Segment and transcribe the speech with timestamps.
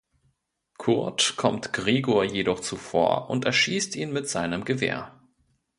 [0.79, 5.21] Kurt kommt Gregor jedoch zuvor und erschießt ihn mit seinem Gewehr.